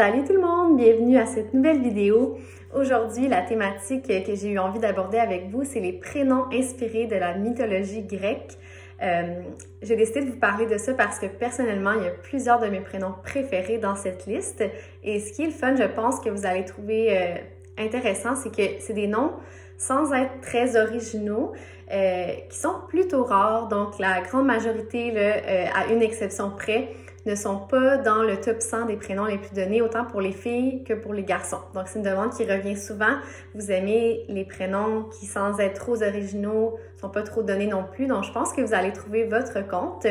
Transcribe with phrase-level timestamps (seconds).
[0.00, 2.38] Salut tout le monde, bienvenue à cette nouvelle vidéo.
[2.72, 7.16] Aujourd'hui, la thématique que j'ai eu envie d'aborder avec vous, c'est les prénoms inspirés de
[7.16, 8.52] la mythologie grecque.
[9.02, 9.40] Euh,
[9.82, 12.68] j'ai décidé de vous parler de ça parce que personnellement, il y a plusieurs de
[12.68, 14.62] mes prénoms préférés dans cette liste.
[15.02, 17.34] Et ce qui est le fun, je pense que vous allez trouver euh,
[17.76, 19.32] intéressant, c'est que c'est des noms
[19.78, 21.54] sans être très originaux,
[21.90, 23.66] euh, qui sont plutôt rares.
[23.66, 26.88] Donc, la grande majorité, là, à une exception près,
[27.28, 30.32] ne sont pas dans le top 100 des prénoms les plus donnés, autant pour les
[30.32, 31.60] filles que pour les garçons.
[31.74, 33.16] Donc, c'est une demande qui revient souvent.
[33.54, 38.06] Vous aimez les prénoms qui, sans être trop originaux, sont pas trop donnés non plus.
[38.06, 40.06] Donc, je pense que vous allez trouver votre compte.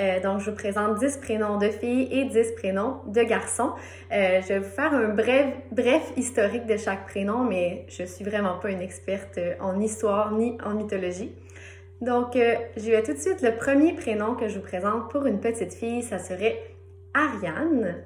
[0.00, 3.72] Euh, donc, je vous présente 10 prénoms de filles et 10 prénoms de garçons.
[4.12, 8.24] Euh, je vais vous faire un bref, bref historique de chaque prénom, mais je suis
[8.24, 11.32] vraiment pas une experte en histoire ni en mythologie.
[12.00, 15.26] Donc, euh, je vais tout de suite, le premier prénom que je vous présente pour
[15.26, 16.62] une petite fille, ça serait
[17.12, 17.96] Ariane.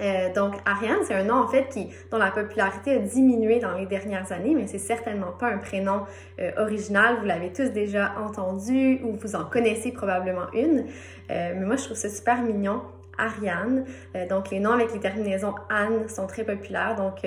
[0.00, 3.76] Euh, donc, Ariane, c'est un nom en fait qui, dont la popularité a diminué dans
[3.76, 6.04] les dernières années, mais c'est certainement pas un prénom
[6.40, 7.16] euh, original.
[7.18, 10.86] Vous l'avez tous déjà entendu ou vous en connaissez probablement une.
[11.28, 12.80] mais moi, je trouve ça super mignon.
[13.20, 13.84] Ariane.
[14.30, 16.94] donc, les noms avec les terminaisons Anne sont très populaires.
[16.94, 17.26] Donc,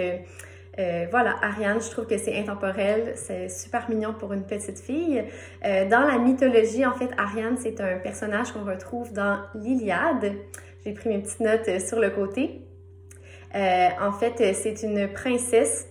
[0.79, 5.23] euh, voilà, Ariane, je trouve que c'est intemporel, c'est super mignon pour une petite fille.
[5.65, 10.33] Euh, dans la mythologie, en fait, Ariane, c'est un personnage qu'on retrouve dans l'Iliade.
[10.85, 12.61] J'ai pris mes petites notes euh, sur le côté.
[13.53, 15.87] en fait, c'est une princesse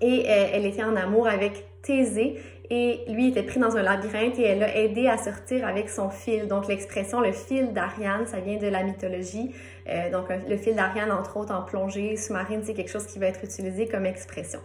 [0.00, 2.38] et elle était en amour avec Thésée
[2.70, 6.10] et lui était pris dans un labyrinthe et elle l'a aidé à sortir avec son
[6.10, 6.48] fil.
[6.48, 9.54] Donc l'expression le fil d'Ariane, ça vient de la mythologie.
[9.88, 13.26] Euh, donc le fil d'Ariane, entre autres en plongée sous-marine, c'est quelque chose qui va
[13.26, 14.60] être utilisé comme expression.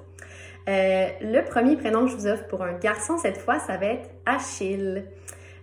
[0.70, 3.88] Euh, le premier prénom que je vous offre pour un garçon cette fois, ça va
[3.88, 5.06] être Achille.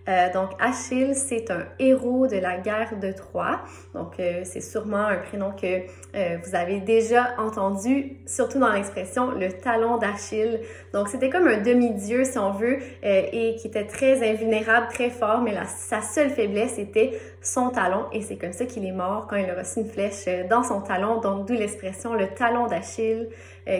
[0.07, 3.61] Euh, donc Achille, c'est un héros de la guerre de Troie.
[3.93, 5.81] Donc euh, c'est sûrement un prénom que
[6.15, 10.61] euh, vous avez déjà entendu, surtout dans l'expression le talon d'Achille.
[10.93, 15.41] Donc c'était comme un demi-dieu si on veut et qui était très invulnérable, très fort,
[15.41, 19.35] mais sa seule faiblesse était son talon et c'est comme ça qu'il est mort quand
[19.35, 21.19] il a reçu une flèche dans son talon.
[21.19, 23.29] Donc d'où l'expression le talon d'Achille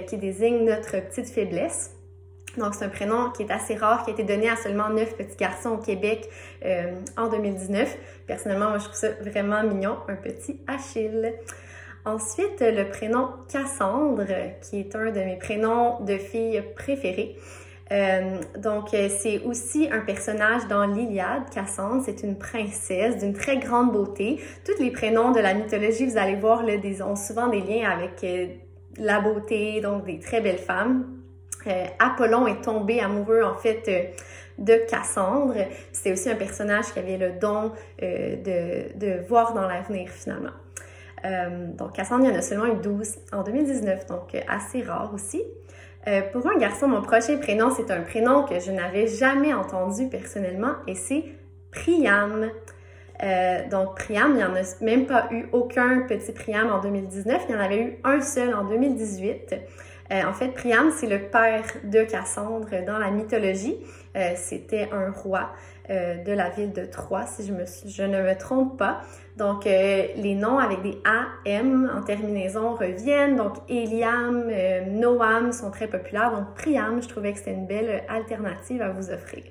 [0.08, 2.01] qui désigne notre petite faiblesse.
[2.58, 5.16] Donc, c'est un prénom qui est assez rare, qui a été donné à seulement neuf
[5.16, 6.30] petits garçons au Québec
[6.66, 7.98] euh, en 2019.
[8.28, 11.34] Personnellement, moi, je trouve ça vraiment mignon, un petit Achille.
[12.04, 14.26] Ensuite, le prénom Cassandre,
[14.62, 17.38] qui est un de mes prénoms de fille préférés.
[17.92, 21.50] Euh, donc, c'est aussi un personnage dans l'Iliade.
[21.54, 24.42] Cassandre, c'est une princesse d'une très grande beauté.
[24.66, 26.74] Tous les prénoms de la mythologie, vous allez voir, là,
[27.06, 28.48] ont souvent des liens avec euh,
[28.98, 31.21] la beauté, donc des très belles femmes.
[31.68, 34.04] Euh, Apollon est tombé amoureux en fait euh,
[34.58, 35.56] de Cassandre.
[35.92, 40.54] C'était aussi un personnage qui avait le don euh, de, de, voir dans l'avenir finalement.
[41.78, 45.44] donc Cassandre, il y en a seulement eu 12 en 2019, donc assez rare aussi.
[46.32, 50.74] pour un garçon, mon prochain prénom, c'est un prénom que je n'avais jamais entendu personnellement
[50.88, 51.24] et c'est
[51.72, 52.50] Priam.
[53.70, 57.56] Donc Priam, il n'y en a même pas eu aucun petit Priam en 2019, il
[57.56, 59.56] y en avait eu un seul en 2018.
[60.12, 63.78] Euh, en fait, Priam, c'est le père de Cassandre dans la mythologie.
[64.18, 65.52] Euh, c'était un roi
[65.90, 67.54] euh, de la ville de Troie, si je,
[67.90, 69.02] je ne me trompe pas.
[69.38, 73.38] Donc, les noms avec des AM en terminaison reviennent.
[73.38, 74.52] Donc, Eliam,
[74.90, 76.32] Noam sont très populaires.
[76.32, 79.44] Donc, Priam, je trouvais que c'était une belle alternative à vous offrir.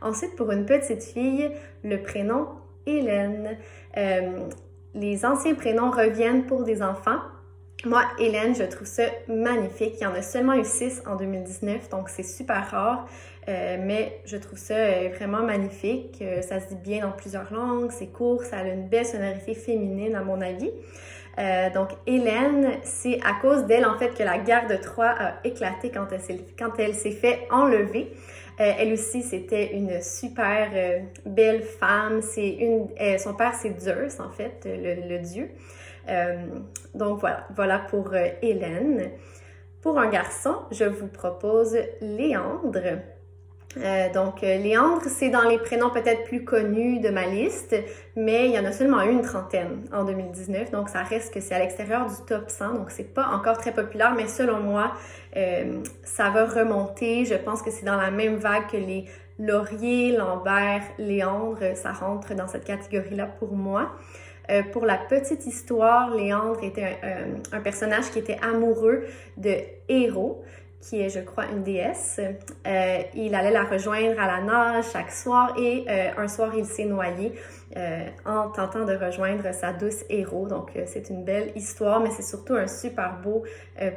[0.00, 1.52] Ensuite, pour une petite fille,
[1.84, 2.48] le prénom
[2.86, 3.56] Hélène.
[4.94, 7.20] les anciens prénoms reviennent pour des enfants.
[7.84, 9.94] Moi, Hélène, je trouve ça magnifique.
[10.00, 13.08] Il y en a seulement eu six en 2019, donc c'est super rare.
[13.48, 16.18] Euh, mais je trouve ça euh, vraiment magnifique.
[16.22, 19.54] Euh, ça se dit bien dans plusieurs langues, c'est court, ça a une belle sonorité
[19.54, 20.70] féminine à mon avis.
[21.74, 25.90] donc Hélène, c'est à cause d'elle en fait que la guerre de Troie a éclaté
[25.90, 28.12] quand elle s'est fait enlever.
[28.58, 30.70] Elle aussi, c'était une super
[31.24, 32.22] belle femme.
[32.22, 35.50] C'est une, son père, c'est Zeus en fait, le dieu.
[36.08, 36.46] Euh,
[36.94, 39.10] donc voilà, voilà pour euh, Hélène.
[39.80, 43.00] Pour un garçon, je vous propose Léandre.
[43.76, 47.74] Euh, donc, Léandre, c'est dans les prénoms peut-être plus connus de ma liste,
[48.16, 51.54] mais il y en a seulement une trentaine en 2019, donc ça reste que c'est
[51.54, 54.92] à l'extérieur du top 100, donc c'est pas encore très populaire, mais selon moi,
[56.04, 57.24] ça va remonter.
[57.24, 59.06] Je pense que c'est dans la même vague que les
[59.38, 63.92] Laurier, Lambert, Léandre, ça rentre dans cette catégorie-là pour moi.
[64.50, 66.98] Euh, pour la petite histoire, Léandre était
[67.52, 69.04] un, personnage qui était amoureux
[69.36, 69.56] de
[69.88, 70.44] Héros.
[70.82, 72.20] Qui est, je crois, une déesse.
[72.66, 76.66] Euh, il allait la rejoindre à la nage chaque soir et euh, un soir, il
[76.66, 77.32] s'est noyé
[77.76, 80.48] euh, en tentant de rejoindre sa douce héros.
[80.48, 83.44] Donc, c'est une belle histoire, mais c'est surtout un super beau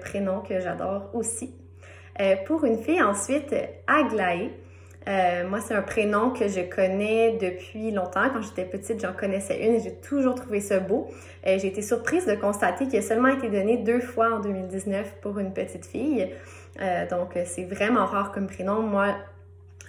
[0.02, 1.56] prénom que j'adore aussi.
[2.46, 3.54] pour une fille, ensuite,
[3.88, 4.52] Aglaé.
[5.50, 8.30] moi, c'est un prénom que je connais depuis longtemps.
[8.32, 11.10] Quand j'étais petite, j'en connaissais une et j'ai toujours trouvé ça beau.
[11.44, 15.40] j'ai été surprise de constater qu'il a seulement été donné deux fois en 2019 pour
[15.40, 16.30] une petite fille.
[16.82, 18.82] Euh, donc, c'est vraiment rare comme prénom.
[18.82, 19.16] Moi,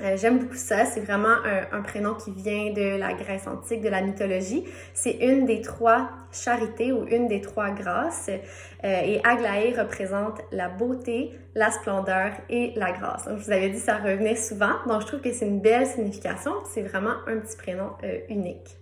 [0.01, 0.85] euh, j'aime beaucoup ça.
[0.85, 1.35] C'est vraiment
[1.73, 4.65] un, prénom qui vient de la Grèce antique, de la mythologie.
[4.95, 8.29] C'est une des trois charités ou une des trois grâces.
[8.29, 13.27] Euh, et Aglaé représente la beauté, la splendeur et la grâce.
[13.27, 14.75] Donc, je vous avais dit, ça revenait souvent.
[14.87, 16.53] Donc, je trouve que c'est une belle signification.
[16.67, 17.91] C'est vraiment un petit prénom
[18.29, 18.77] unique.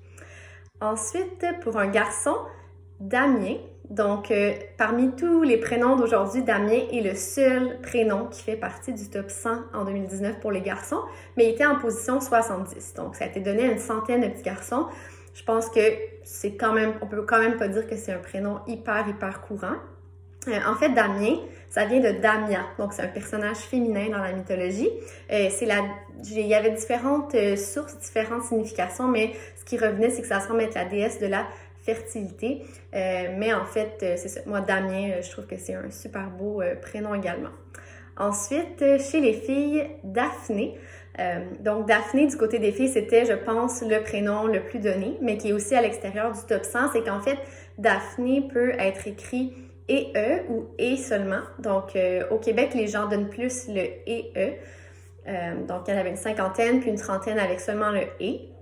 [0.80, 2.36] Ensuite, pour un garçon,
[3.00, 3.56] Damien.
[3.90, 8.94] Donc, euh, parmi tous les prénoms d'aujourd'hui, Damien est le seul prénom qui fait partie
[8.94, 11.00] du top 100 en 2019 pour les garçons,
[11.36, 12.94] mais il était en position 70.
[12.94, 14.86] Donc, ça a été donné à une centaine de petits garçons.
[15.34, 15.80] Je pense que
[16.22, 19.42] c'est quand même, on peut quand même pas dire que c'est un prénom hyper, hyper
[19.42, 19.76] courant.
[20.48, 21.36] Euh, en fait, Damien,
[21.68, 24.90] ça vient de Damia, donc c'est un personnage féminin dans la mythologie.
[25.30, 25.82] Euh, c'est la,
[26.24, 30.62] il y avait différentes sources, différentes significations, mais ce qui revenait, c'est que ça semble
[30.62, 31.46] être la déesse de la
[31.84, 32.62] fertilité.
[32.94, 34.40] Euh, mais en fait, euh, c'est ça.
[34.46, 37.50] Moi, Damien, euh, je trouve que c'est un super beau prénom également.
[38.16, 40.78] Ensuite, chez les filles, Daphné.
[41.60, 45.36] donc, Daphné, du côté des filles, c'était, je pense, le prénom le plus donné, mais
[45.36, 46.92] qui est aussi à l'extérieur du top 100.
[46.92, 47.38] C'est qu'en fait,
[47.76, 49.52] Daphné peut être écrit
[49.88, 51.42] et E ou et seulement.
[51.58, 51.98] Donc,
[52.30, 54.52] au Québec, les gens donnent plus le et E.
[55.66, 58.53] donc, il y en avait une cinquantaine, puis une trentaine avec seulement le et.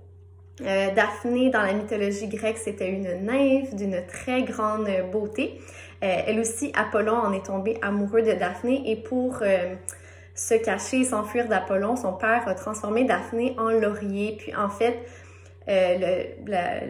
[0.61, 5.59] Euh, Daphné, dans la mythologie grecque, c'était une nymphe d'une très grande beauté.
[6.03, 9.73] Euh, elle aussi, Apollon en est tombé amoureux de Daphné et pour euh,
[10.35, 14.35] se cacher et s'enfuir d'Apollon, son père a transformé Daphné en laurier.
[14.37, 14.99] Puis en fait,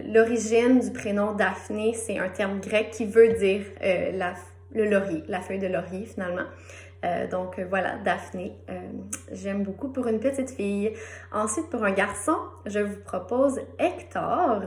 [0.08, 3.62] l'origine du prénom Daphné, c'est un terme grec qui veut dire
[4.74, 6.46] le laurier, la feuille de laurier finalement.
[7.04, 8.80] Euh, donc euh, voilà, Daphné, euh,
[9.32, 10.94] j'aime beaucoup pour une petite fille.
[11.34, 12.36] Ensuite, pour un garçon,
[12.66, 14.62] je vous propose Hector.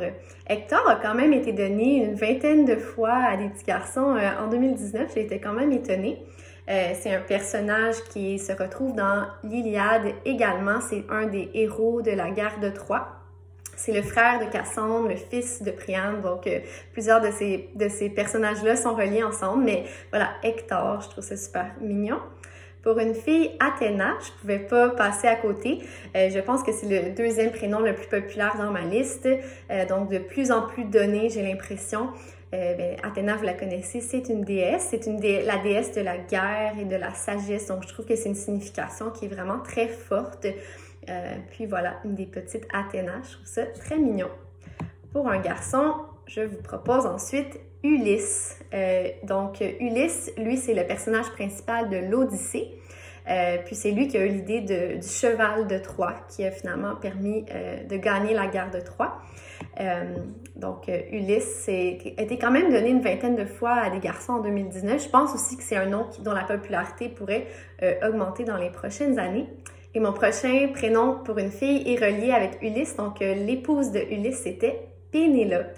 [0.46, 4.48] Hector a quand même été donné une vingtaine de fois à des petits garçons en
[4.48, 5.12] 2019.
[5.14, 6.22] J'ai été quand même étonnée.
[6.66, 10.80] c'est un personnage qui se retrouve dans l'Iliade également.
[10.80, 13.15] C'est un des héros de la guerre de Troie.
[13.76, 16.22] C'est le frère de Cassandre, le fils de Priam.
[16.22, 16.60] Donc, euh,
[16.92, 19.64] plusieurs de ces, personnages-là sont reliés ensemble.
[19.64, 22.18] Mais voilà, Hector, je trouve ça super mignon.
[22.82, 25.80] Pour une fille, Athéna, je pouvais pas passer à côté.
[26.16, 29.28] Euh, je pense que c'est le deuxième prénom le plus populaire dans ma liste.
[29.70, 32.08] Euh, donc, de plus en plus donné, j'ai l'impression.
[32.52, 34.88] Ben, Athéna, vous la connaissez, c'est une déesse.
[34.90, 35.06] C'est
[35.44, 37.66] la déesse de la guerre et de la sagesse.
[37.66, 40.46] Donc, je trouve que c'est une signification qui est vraiment très forte.
[41.08, 43.20] Euh, puis voilà, une des petites Athéna.
[43.24, 44.28] Je trouve ça très mignon.
[45.12, 45.94] Pour un garçon,
[46.26, 48.58] je vous propose ensuite Ulysse.
[48.74, 52.72] Euh, donc, Ulysse, lui, c'est le personnage principal de l'Odyssée.
[53.28, 56.94] Euh, puis c'est lui qui a eu l'idée du cheval de Troie, qui a finalement
[56.94, 59.20] permis de gagner la guerre de Troie.
[60.54, 64.42] donc Ulysse a été quand même donné une vingtaine de fois à des garçons en
[64.42, 65.02] 2019.
[65.02, 67.48] Je pense aussi que c'est un nom dont la popularité pourrait
[68.06, 69.48] augmenter dans les prochaines années.
[69.94, 72.96] Et mon prochain prénom pour une fille est relié avec Ulysse.
[72.96, 75.76] Donc, euh, l'épouse de Ulysse, c'était Pénélope.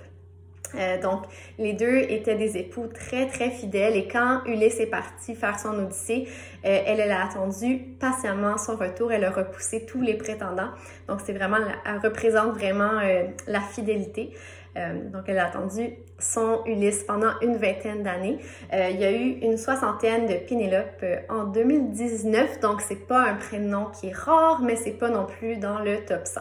[0.75, 1.22] Euh, donc,
[1.58, 3.96] les deux étaient des époux très, très fidèles.
[3.96, 6.26] Et quand Ulysse est parti faire son odyssée,
[6.64, 9.12] euh, elle, elle a attendu patiemment son retour.
[9.12, 10.71] Elle a repoussé tous les prétendants.
[11.06, 13.00] Donc, c'est vraiment, elle représente vraiment
[13.47, 14.33] la fidélité.
[14.78, 18.38] Euh, donc, elle a attendu son Ulysse pendant une vingtaine d'années.
[18.73, 23.20] Euh, il y a eu une soixantaine de Pénélope euh, en 2019, donc c'est pas
[23.20, 26.40] un prénom qui est rare, mais c'est pas non plus dans le top 100.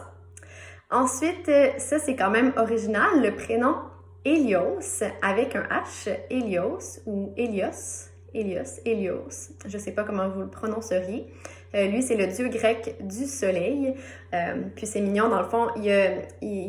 [0.90, 3.76] Ensuite, ça c'est quand même original, le prénom
[4.24, 10.48] Hélios avec un H, Hélios ou Hélios, Hélios, Hélios, je sais pas comment vous le
[10.48, 11.26] prononceriez.
[11.74, 13.94] Euh, lui, c'est le dieu grec du soleil.
[14.34, 15.88] Euh, puis c'est mignon, dans le fond, il,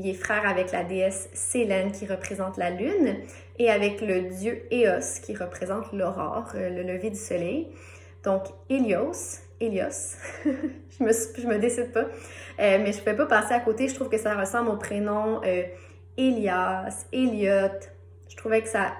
[0.07, 3.15] est frère avec la déesse Sélène qui représente la lune
[3.57, 7.67] et avec le dieu Eos qui représente l'aurore, euh, le lever du soleil.
[8.23, 12.05] Donc, Hélios, Hélios, je, me, je me décide pas,
[12.57, 13.87] mais je ne peux pas passer à côté.
[13.87, 15.41] Je trouve que ça ressemble au prénom
[16.17, 17.79] Elias, Elliot.
[18.39, 18.93] Je trouvais que ça,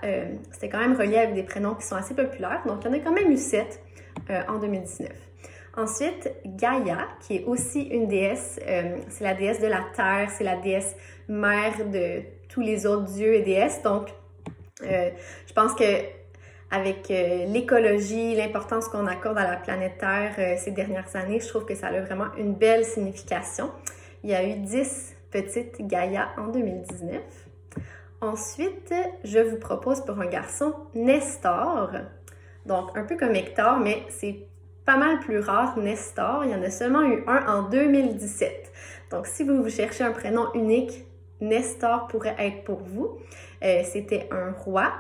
[0.52, 2.62] c'était quand même relié avec des prénoms qui sont assez populaires.
[2.66, 3.82] Donc, il y en a quand même eu sept
[4.50, 5.10] en 2019.
[5.78, 10.44] Ensuite, Gaïa, qui est aussi une déesse, euh, c'est la déesse de la terre, c'est
[10.44, 10.94] la déesse
[11.30, 13.82] mère de tous les autres dieux et déesses.
[13.82, 14.10] Donc,
[14.84, 15.10] euh,
[15.48, 15.86] je pense que
[16.72, 21.48] avec euh, l'écologie, l'importance qu'on accorde à la planète Terre euh, ces dernières années, je
[21.48, 23.72] trouve que ça a vraiment une belle signification.
[24.24, 27.22] Il y a eu 10 petites Gaïa en 2019.
[28.22, 31.92] Ensuite, je vous propose pour un garçon Nestor.
[32.66, 34.46] Donc, un peu comme Hector, mais c'est
[34.86, 36.44] pas mal plus rare, Nestor.
[36.44, 38.74] Il y en a seulement eu un en 2017.
[39.12, 41.06] Donc, si vous, cherchez un prénom unique,
[41.40, 43.20] Nestor pourrait être pour vous.
[43.64, 44.92] Euh, C'était un roi.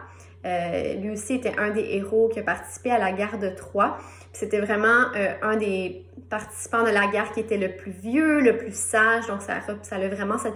[0.45, 3.97] Euh, lui aussi était un des héros qui a participé à la guerre de Troie.
[4.31, 8.57] C'était vraiment euh, un des participants de la guerre qui était le plus vieux, le
[8.57, 9.27] plus sage.
[9.27, 10.55] Donc, ça, ça a vraiment cette.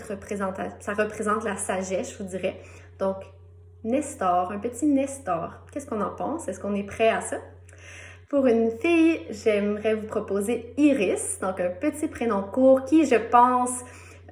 [0.79, 2.61] Ça représente la sagesse, je vous dirais.
[2.99, 3.17] Donc,
[3.83, 5.51] Nestor, un petit Nestor.
[5.71, 6.47] Qu'est-ce qu'on en pense?
[6.47, 7.37] Est-ce qu'on est prêt à ça?
[8.29, 13.83] Pour une fille, j'aimerais vous proposer Iris, donc un petit prénom court qui, je pense,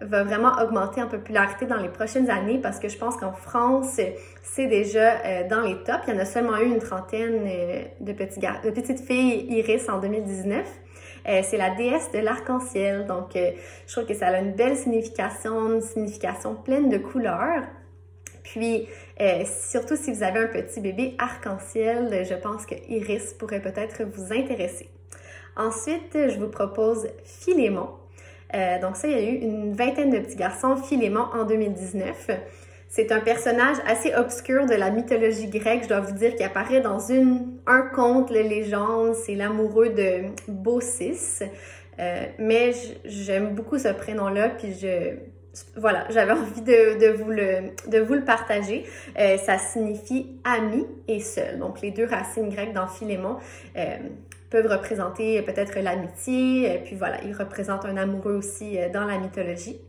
[0.02, 4.00] va vraiment augmenter en popularité dans les prochaines années parce que je pense qu'en France,
[4.42, 6.04] c'est déjà euh, dans les tops.
[6.08, 10.66] Il y en a seulement eu une trentaine euh, de, petites filles Iris en 2019.
[11.28, 15.76] Euh, c'est la déesse de l'arc-en-ciel, donc je trouve que ça a une belle signification,
[15.76, 17.64] une signification pleine de couleurs.
[18.44, 18.88] Puis,
[19.46, 24.34] surtout si vous avez un petit bébé arc-en-ciel, je pense que Iris pourrait peut-être vous
[24.34, 24.90] intéresser.
[25.56, 27.92] Ensuite, je vous propose Philémon.
[28.54, 32.30] Euh, donc ça, il y a eu une vingtaine de petits garçons, Philémon en 2019.
[32.90, 36.82] C'est un personnage assez obscur de la mythologie grecque, je dois vous dire, qui apparaît
[36.82, 41.40] dans un conte, la légende, c'est l'amoureux de Baucis.
[42.00, 42.72] Euh, mais
[43.06, 45.16] j'aime beaucoup ce prénom-là, puis je,
[45.76, 47.30] voilà, j'avais envie de, vous
[48.14, 48.86] le, partager.
[49.20, 51.60] Euh, ça signifie ami et seul.
[51.60, 53.38] Donc, les deux racines grecques dans Philémon.
[53.78, 53.98] Euh,
[54.52, 59.80] peuvent représenter peut-être l'amitié, puis voilà, ils représentent un amoureux aussi euh, dans la mythologie.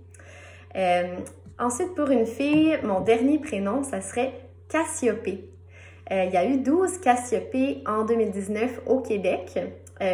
[0.77, 1.17] Euh,
[1.59, 4.33] ensuite, pour une fille, mon dernier prénom, ça serait
[4.69, 5.51] Cassiopée.
[6.11, 9.59] Euh, il y a eu 12 Cassiopées en 2019 au Québec.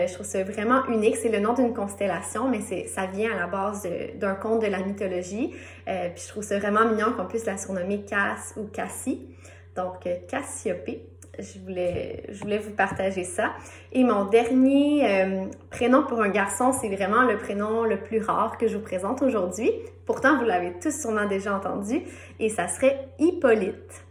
[0.06, 1.16] Je trouve ça vraiment unique.
[1.16, 4.80] C'est le nom d'une constellation, mais ça vient à la base d'un conte de la
[4.80, 5.54] mythologie.
[5.86, 9.26] puis je trouve ça vraiment mignon qu'on puisse la surnommer Cass ou Cassie.
[9.74, 13.52] Donc, Cassiopée je voulais, je voulais vous partager ça.
[13.92, 18.58] Et mon dernier euh, prénom pour un garçon, c'est vraiment le prénom le plus rare
[18.58, 19.70] que je vous présente aujourd'hui.
[20.06, 22.02] Pourtant, vous l'avez tous sûrement déjà entendu,
[22.40, 24.04] et ça serait Hippolyte.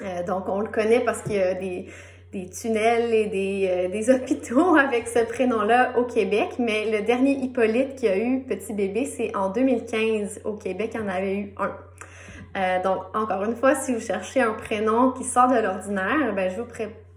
[0.00, 1.86] Euh, donc, on le connaît parce qu'il y a des,
[2.42, 8.08] tunnels et des, euh, hôpitaux avec ce prénom-là au Québec, mais le dernier Hippolyte qui
[8.08, 11.72] a eu petit bébé, c'est en 2015 au Québec, il y en avait eu un.
[12.56, 16.50] Euh, donc, encore une fois, si vous cherchez un prénom qui sort de l'ordinaire, ben,
[16.50, 16.68] je vous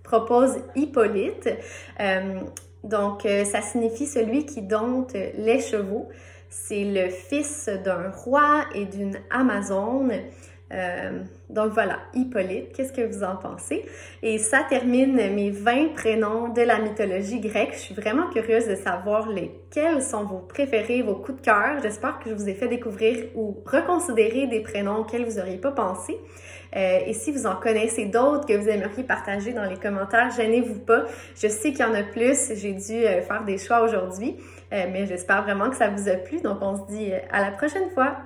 [0.03, 1.49] propose Hippolyte.
[1.99, 2.39] Euh,
[2.83, 6.07] donc, ça signifie celui qui dompte les chevaux.
[6.49, 10.13] C'est le fils d'un roi et d'une Amazone.
[10.73, 13.85] Euh, donc voilà, Hippolyte, qu'est-ce que vous en pensez?
[14.21, 17.73] Et ça termine mes 20 prénoms de la mythologie grecque.
[17.73, 21.79] Je suis vraiment curieuse de savoir lesquels sont vos préférés, vos coups de cœur.
[21.81, 25.71] J'espère que je vous ai fait découvrir ou reconsidérer des prénoms auxquels vous n'auriez pas
[25.71, 26.17] pensé.
[26.75, 30.79] Euh, et si vous en connaissez d'autres que vous aimeriez partager dans les commentaires, gênez-vous
[30.79, 31.05] pas.
[31.41, 32.53] Je sais qu'il y en a plus.
[32.55, 34.35] J'ai dû euh, faire des choix aujourd'hui,
[34.69, 36.41] mais j'espère vraiment que ça vous a plu.
[36.41, 38.17] Donc on se dit à la prochaine fois.